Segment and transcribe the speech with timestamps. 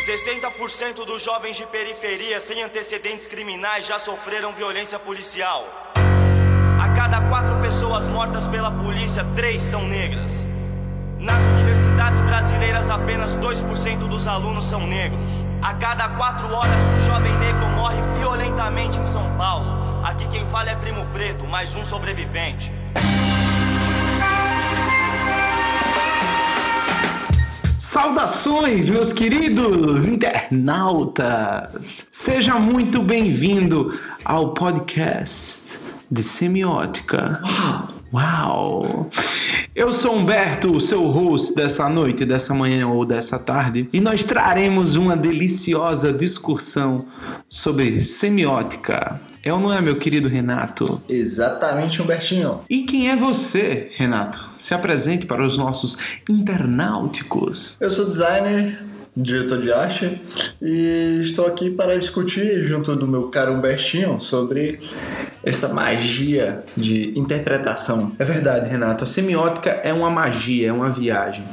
[0.00, 5.92] 60% dos jovens de periferia sem antecedentes criminais já sofreram violência policial.
[6.80, 10.46] A cada quatro pessoas mortas pela polícia, três são negras.
[11.18, 15.30] Nas universidades brasileiras, apenas 2% dos alunos são negros.
[15.60, 20.00] A cada quatro horas, um jovem negro morre violentamente em São Paulo.
[20.02, 22.72] Aqui quem fala é Primo Preto, mais um sobrevivente.
[27.80, 32.08] Saudações, meus queridos internautas!
[32.12, 35.80] Seja muito bem-vindo ao podcast
[36.10, 37.40] de semiótica.
[38.12, 39.08] Uau!
[39.74, 44.24] Eu sou Humberto, o seu host dessa noite, dessa manhã ou dessa tarde, e nós
[44.24, 47.06] traremos uma deliciosa discussão
[47.48, 49.18] sobre semiótica.
[49.42, 51.02] É ou não é, meu querido Renato?
[51.08, 52.60] Exatamente, Humbertinho.
[52.68, 54.44] E quem é você, Renato?
[54.58, 55.96] Se apresente para os nossos
[56.28, 57.78] internauticos.
[57.80, 58.78] Eu sou designer,
[59.16, 60.20] diretor de arte,
[60.60, 64.78] e estou aqui para discutir, junto do meu caro Humbertinho, sobre
[65.42, 68.12] esta magia de interpretação.
[68.18, 69.04] É verdade, Renato.
[69.04, 71.44] A semiótica é uma magia, é uma viagem.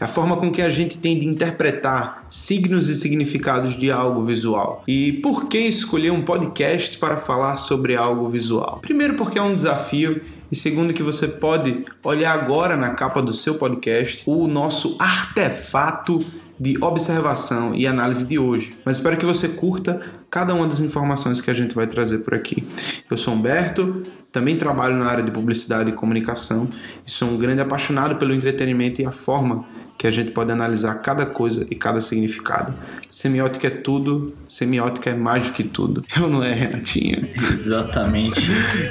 [0.00, 4.24] É a forma com que a gente tem de interpretar signos e significados de algo
[4.24, 4.82] visual.
[4.86, 8.78] E por que escolher um podcast para falar sobre algo visual?
[8.80, 10.20] Primeiro, porque é um desafio
[10.54, 16.20] e segundo, que você pode olhar agora na capa do seu podcast o nosso artefato
[16.64, 18.74] de observação e análise de hoje.
[18.86, 22.34] Mas espero que você curta cada uma das informações que a gente vai trazer por
[22.34, 22.66] aqui.
[23.10, 26.66] Eu sou Humberto, também trabalho na área de publicidade e comunicação
[27.06, 30.94] e sou um grande apaixonado pelo entretenimento e a forma que a gente pode analisar
[30.96, 32.74] cada coisa e cada significado.
[33.08, 36.04] Semiótica é tudo, semiótica é mais do que tudo.
[36.16, 37.28] Eu não é, Renatinho?
[37.34, 38.40] Exatamente.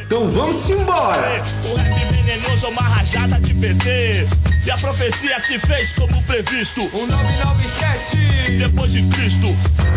[0.05, 1.21] Então vamos embora!
[1.21, 4.27] Rap venenoso uma rajada de PT.
[4.65, 6.81] E a profecia se fez como previsto.
[6.81, 8.57] O 997!
[8.57, 9.47] Depois de Cristo,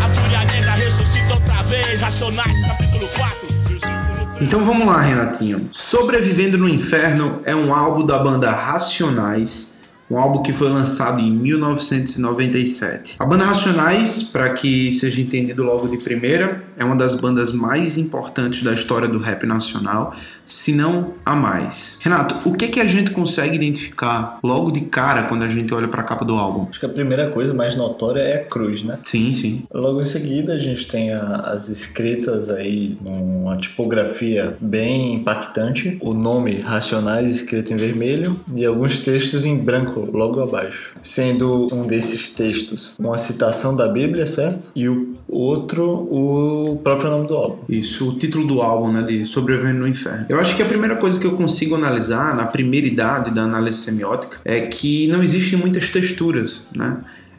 [0.05, 2.01] a fúria negra ressuscita outra vez.
[2.01, 3.37] Racionais, capítulo 4.
[3.69, 5.69] versículo Então vamos lá, Renatinho.
[5.71, 9.75] Sobrevivendo no Inferno é um álbum da banda Racionais,
[10.11, 13.17] um álbum que foi lançado em 1997.
[13.19, 17.97] A banda Racionais, para que seja entendido logo de primeira, é uma das bandas mais
[17.97, 21.99] importantes da história do rap nacional, se não a mais.
[22.03, 25.89] Renato, o que que a gente consegue identificar logo de cara quando a gente olha
[25.89, 26.67] para a capa do álbum?
[26.71, 28.99] Acho que a primeira coisa mais notória é a cruz, né?
[29.05, 29.65] Sim, sim.
[29.73, 36.12] Logo em seguida, a gente tem a- as escritas aí, uma tipografia bem impactante, o
[36.15, 40.93] nome Racionais escrito em vermelho e alguns textos em branco logo abaixo.
[41.03, 44.71] Sendo um desses textos uma citação da Bíblia, certo?
[44.75, 47.59] E o outro, o próprio nome do álbum.
[47.69, 50.27] Isso, o título do álbum, né, de Sobrevivendo no Inferno.
[50.29, 53.79] Eu acho que a primeira coisa que eu consigo analisar na primeira idade da análise
[53.79, 56.99] semiótica é que não existem muitas texturas, né?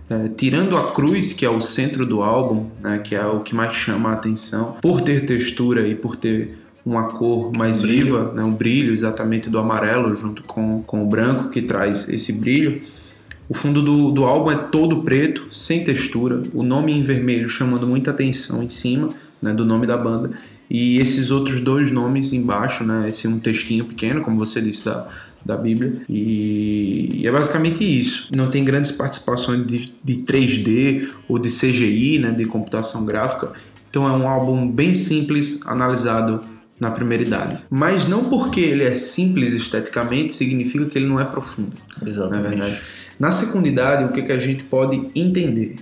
[0.09, 3.53] É, tirando a cruz, que é o centro do álbum, né, que é o que
[3.53, 8.05] mais chama a atenção, por ter textura e por ter uma cor mais Brilho.
[8.05, 12.31] viva, né, um brilho exatamente do amarelo junto com, com o branco que traz esse
[12.31, 12.81] brilho.
[13.49, 17.85] O fundo do, do álbum é todo preto, sem textura, o nome em vermelho chamando
[17.85, 19.09] muita atenção em cima
[19.41, 20.31] né, do nome da banda.
[20.69, 25.09] E esses outros dois nomes embaixo, né, esse um textinho pequeno, como você disse, da,
[25.45, 25.91] da Bíblia.
[26.07, 28.29] E, e é basicamente isso.
[28.33, 33.51] Não tem grandes participações de, de 3D ou de CGI, né, de computação gráfica.
[33.89, 37.57] Então é um álbum bem simples, analisado na primeira idade.
[37.69, 41.73] Mas não porque ele é simples esteticamente significa que ele não é profundo.
[42.01, 42.49] Na Exatamente.
[42.49, 42.81] verdade.
[43.19, 45.77] Na segunda idade, o que, que a gente pode entender?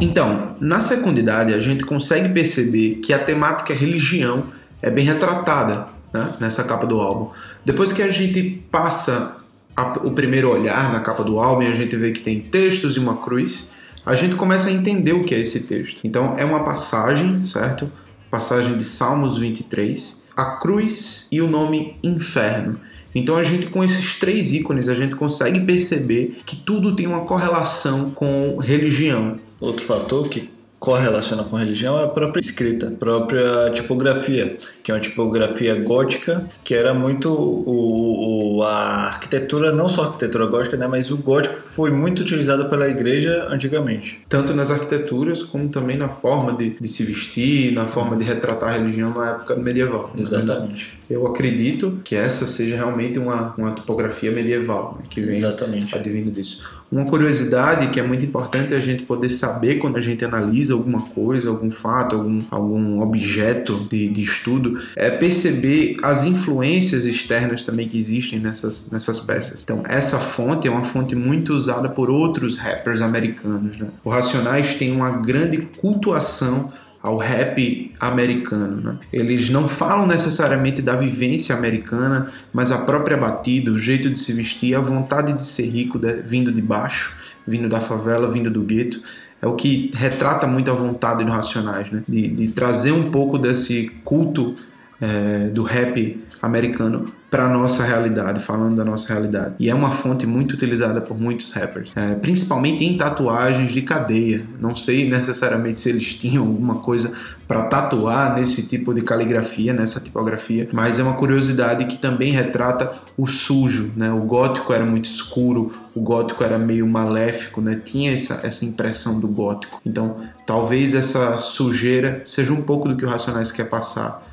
[0.00, 4.44] Então, na segunda idade, a gente consegue perceber que a temática religião
[4.82, 7.30] é bem retratada né, nessa capa do álbum.
[7.64, 9.36] Depois que a gente passa
[9.76, 12.96] a- o primeiro olhar na capa do álbum e a gente vê que tem textos
[12.96, 13.72] e uma cruz,
[14.04, 16.00] a gente começa a entender o que é esse texto.
[16.04, 17.90] Então, é uma passagem, certo?
[18.30, 22.78] Passagem de Salmos 23, a cruz e o nome inferno.
[23.14, 27.24] Então a gente com esses três ícones a gente consegue perceber que tudo tem uma
[27.24, 29.36] correlação com religião.
[29.60, 30.48] Outro fator que
[30.80, 36.48] correlaciona com religião é a própria escrita, a própria tipografia, que é uma tipografia gótica,
[36.64, 41.18] que era muito o, o- a arquitetura, não só a arquitetura gótica, né, mas o
[41.18, 44.20] gótico foi muito utilizado pela igreja antigamente.
[44.28, 48.70] Tanto nas arquiteturas como também na forma de, de se vestir, na forma de retratar
[48.70, 50.10] a religião na época medieval.
[50.16, 50.98] Exatamente.
[51.10, 55.94] Eu acredito que essa seja realmente uma, uma tipografia medieval, né, que vem Exatamente.
[55.94, 56.79] advindo disso.
[56.90, 61.00] Uma curiosidade que é muito importante a gente poder saber quando a gente analisa alguma
[61.00, 67.86] coisa, algum fato, algum, algum objeto de, de estudo, é perceber as influências externas também
[67.86, 69.62] que existem nessas, nessas peças.
[69.62, 73.78] Então, essa fonte é uma fonte muito usada por outros rappers americanos.
[73.78, 73.86] Né?
[74.02, 78.80] O Racionais tem uma grande cultuação ao rap americano.
[78.80, 78.98] Né?
[79.12, 84.32] Eles não falam necessariamente da vivência americana, mas a própria batida, o jeito de se
[84.32, 87.16] vestir, a vontade de ser rico de, vindo de baixo,
[87.46, 89.00] vindo da favela, vindo do gueto.
[89.40, 92.02] É o que retrata muito a vontade do Racionais, né?
[92.06, 94.54] de, de trazer um pouco desse culto
[95.00, 99.54] é, do rap americano para nossa realidade, falando da nossa realidade.
[99.60, 104.44] E é uma fonte muito utilizada por muitos rappers, é, principalmente em tatuagens de cadeia.
[104.60, 107.12] Não sei necessariamente se eles tinham alguma coisa
[107.46, 112.92] para tatuar nesse tipo de caligrafia, nessa tipografia, mas é uma curiosidade que também retrata
[113.16, 114.10] o sujo, né?
[114.12, 117.80] O gótico era muito escuro, o gótico era meio maléfico, né?
[117.84, 119.80] Tinha essa, essa impressão do gótico.
[119.86, 124.29] Então, talvez essa sujeira seja um pouco do que o Racionais quer passar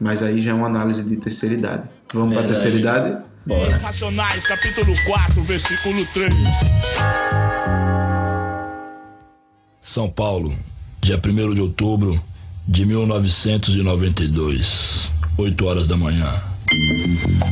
[0.00, 1.82] mas aí já é uma análise de terceira idade.
[2.12, 3.16] Vamos para a terceira idade?
[3.44, 3.76] Bora.
[3.78, 6.32] Racionais, capítulo 4, versículo 3.
[9.80, 10.54] São Paulo,
[11.00, 12.20] dia 1 de outubro
[12.66, 16.30] de 1992, 8 horas da manhã.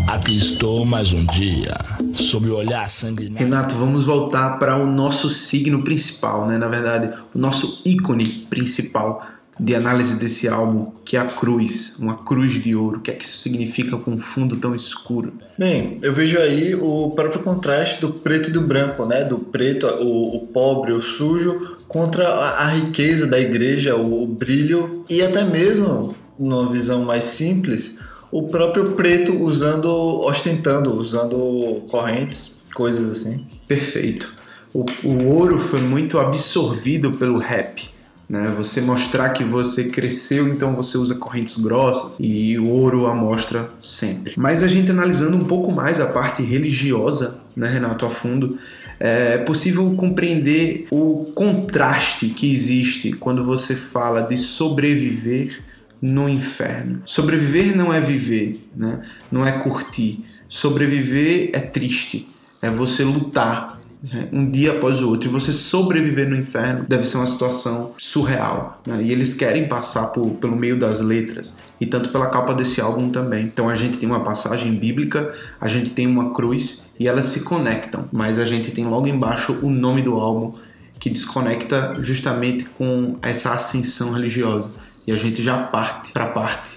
[0.06, 1.75] Aqui estou mais um dia,
[2.12, 3.38] sob o olhar sanguinário.
[3.38, 6.58] Renato, vamos voltar para o nosso signo principal, né?
[6.58, 9.26] Na verdade, o nosso ícone principal
[9.58, 12.99] de análise desse álbum, que é a cruz, uma cruz de ouro.
[12.99, 15.32] O que é que isso significa com um fundo tão escuro?
[15.58, 19.25] Bem, eu vejo aí o próprio contraste do preto e do branco, né?
[19.25, 24.26] Do preto, o, o pobre, o sujo, contra a, a riqueza da igreja, o, o
[24.26, 27.97] brilho e até mesmo, numa visão mais simples,
[28.31, 29.88] o próprio preto usando,
[30.20, 33.47] ostentando, usando correntes, coisas assim.
[33.67, 34.35] Perfeito.
[34.75, 37.95] O, o ouro foi muito absorvido pelo rap
[38.28, 38.52] né?
[38.56, 43.70] Você mostrar que você cresceu, então você usa correntes grossas e o ouro a mostra
[43.81, 44.34] sempre.
[44.37, 48.58] Mas a gente analisando um pouco mais a parte religiosa, né, Renato, a fundo,
[48.99, 55.62] é possível compreender o contraste que existe quando você fala de sobreviver
[56.00, 57.02] no inferno.
[57.05, 59.02] Sobreviver não é viver, né?
[59.31, 60.25] não é curtir.
[60.49, 62.29] Sobreviver é triste,
[62.62, 67.06] é você lutar, né, um dia após o outro, e você sobreviver no inferno deve
[67.06, 68.81] ser uma situação surreal.
[68.87, 69.04] Né?
[69.04, 73.10] E eles querem passar por, pelo meio das letras, e tanto pela capa desse álbum
[73.10, 73.44] também.
[73.44, 77.40] Então a gente tem uma passagem bíblica, a gente tem uma cruz, e elas se
[77.40, 80.56] conectam, mas a gente tem logo embaixo o nome do álbum,
[80.98, 84.70] que desconecta justamente com essa ascensão religiosa.
[85.06, 86.70] E a gente já parte para a parte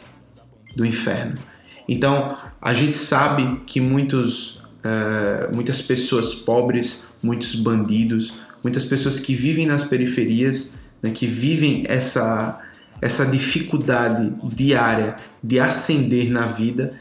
[0.75, 1.39] do inferno.
[1.87, 8.33] Então a gente sabe que muitos uh, muitas pessoas pobres, muitos bandidos,
[8.63, 12.59] muitas pessoas que vivem nas periferias, né, que vivem essa,
[13.01, 16.93] essa dificuldade diária de ascender na vida,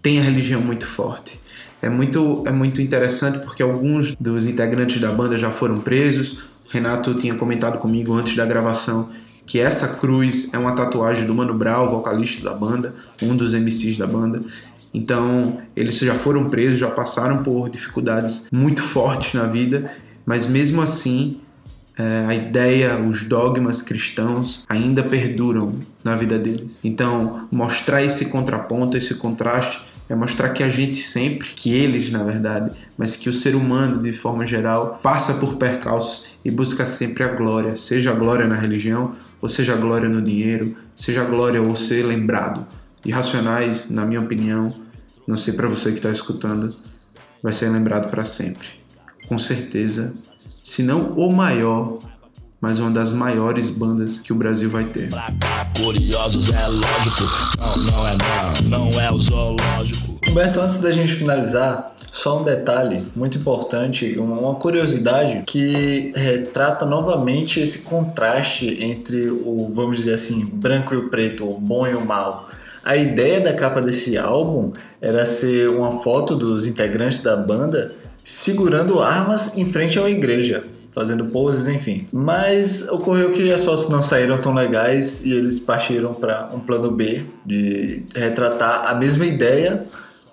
[0.00, 1.40] tem a religião muito forte.
[1.80, 6.38] É muito, é muito interessante porque alguns dos integrantes da banda já foram presos.
[6.66, 9.10] O Renato tinha comentado comigo antes da gravação
[9.44, 13.98] que essa cruz é uma tatuagem do Mano Brown, vocalista da banda, um dos MCs
[13.98, 14.40] da banda.
[14.94, 19.90] Então, eles já foram presos, já passaram por dificuldades muito fortes na vida,
[20.26, 21.40] mas mesmo assim,
[21.96, 26.84] é, a ideia, os dogmas cristãos ainda perduram na vida deles.
[26.84, 32.22] Então, mostrar esse contraponto, esse contraste, é mostrar que a gente sempre, que eles na
[32.22, 37.22] verdade, mas que o ser humano de forma geral passa por percalços e busca sempre
[37.22, 41.24] a glória, seja a glória na religião, ou seja a glória no dinheiro, seja a
[41.24, 42.66] glória ou ser lembrado
[43.04, 44.72] Irracionais, na minha opinião,
[45.26, 46.74] não sei para você que está escutando,
[47.42, 48.68] vai ser lembrado para sempre.
[49.28, 50.14] Com certeza,
[50.62, 51.98] se não o maior,
[52.60, 55.08] mas uma das maiores bandas que o Brasil vai ter.
[55.76, 58.16] Curiosos é lógico, não, não é
[58.68, 60.20] não, não é o zoológico.
[60.28, 67.58] Humberto, antes da gente finalizar, só um detalhe muito importante, uma curiosidade que retrata novamente
[67.58, 72.04] esse contraste entre o, vamos dizer assim, branco e o preto, o bom e o
[72.04, 72.46] mal.
[72.84, 77.92] A ideia da capa desse álbum era ser uma foto dos integrantes da banda
[78.24, 82.06] segurando armas em frente a uma igreja, fazendo poses, enfim.
[82.12, 86.90] Mas ocorreu que as fotos não saíram tão legais e eles partiram para um plano
[86.90, 89.84] B de retratar a mesma ideia,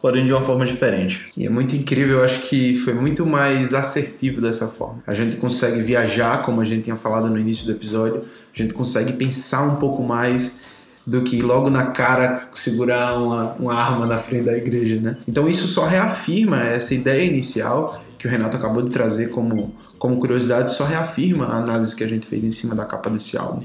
[0.02, 1.28] porém de uma forma diferente.
[1.38, 5.04] E é muito incrível, eu acho que foi muito mais assertivo dessa forma.
[5.06, 8.74] A gente consegue viajar, como a gente tinha falado no início do episódio, a gente
[8.74, 10.62] consegue pensar um pouco mais
[11.10, 15.18] do que logo na cara segurar uma, uma arma na frente da igreja, né?
[15.28, 20.18] Então isso só reafirma essa ideia inicial que o Renato acabou de trazer como, como
[20.18, 23.64] curiosidade só reafirma a análise que a gente fez em cima da capa desse álbum.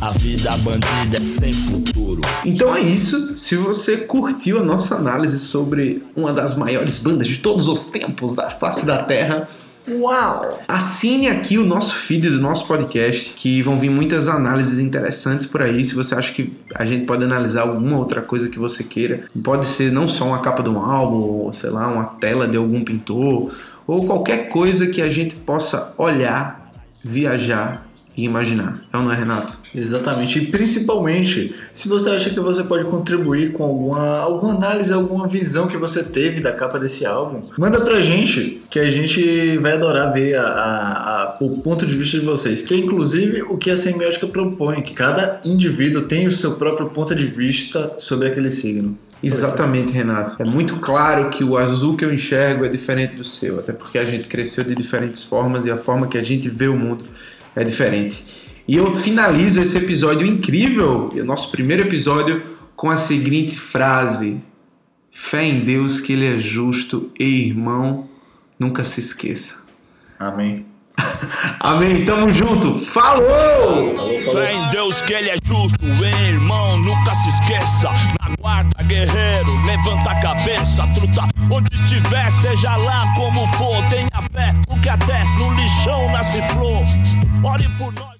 [0.00, 2.20] A vida bandida é sem futuro.
[2.44, 3.34] Então é isso.
[3.34, 8.34] Se você curtiu a nossa análise sobre uma das maiores bandas de todos os tempos
[8.34, 9.48] da face da Terra,
[9.86, 10.62] Uau!
[10.66, 15.60] Assine aqui o nosso feed do nosso podcast, que vão vir muitas análises interessantes por
[15.60, 15.84] aí.
[15.84, 19.66] Se você acha que a gente pode analisar alguma outra coisa que você queira, pode
[19.66, 22.82] ser não só uma capa de um álbum, ou sei lá, uma tela de algum
[22.82, 23.54] pintor,
[23.86, 26.72] ou qualquer coisa que a gente possa olhar,
[27.02, 28.80] viajar e imaginar.
[28.92, 29.56] É ou não é, Renato?
[29.74, 30.38] Exatamente.
[30.38, 35.66] E principalmente, se você acha que você pode contribuir com alguma, alguma análise, alguma visão
[35.66, 40.12] que você teve da capa desse álbum, manda pra gente, que a gente vai adorar
[40.12, 42.62] ver a, a, a, o ponto de vista de vocês.
[42.62, 46.90] Que é inclusive o que a semiótica propõe, que cada indivíduo tem o seu próprio
[46.90, 48.96] ponto de vista sobre aquele signo.
[49.22, 50.36] Exatamente, Renato.
[50.38, 53.96] É muito claro que o azul que eu enxergo é diferente do seu, até porque
[53.96, 57.06] a gente cresceu de diferentes formas e a forma que a gente vê o mundo
[57.54, 58.24] é diferente.
[58.66, 62.42] E eu finalizo esse episódio incrível, o nosso primeiro episódio,
[62.74, 64.40] com a seguinte frase:
[65.10, 68.08] Fé em Deus que Ele é justo e irmão,
[68.58, 69.64] nunca se esqueça.
[70.18, 70.66] Amém.
[71.60, 72.78] Amém, tamo junto.
[72.78, 73.94] Falou!
[74.32, 77.90] Fé em Deus que Ele é justo, ei, irmão, nunca se esqueça.
[78.20, 83.84] Na guarda, guerreiro, levanta a cabeça, truta onde estiver, seja lá como for.
[83.88, 86.84] Tenha fé, porque até no lixão nasce flor.
[87.44, 88.13] Ore por nós.